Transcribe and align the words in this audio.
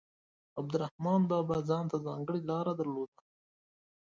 عبدالرحمان 0.59 1.21
بابا 1.29 1.57
ځانته 1.69 1.97
ځانګړې 2.05 2.41
لاره 2.49 2.73
درلوده. 2.79 3.19